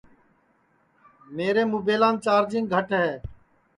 میرے 1.35 1.63
مُبیلام 1.71 2.15
چارجِنگ 2.25 2.67
گھٹ 2.75 2.87
ہے 3.01 3.09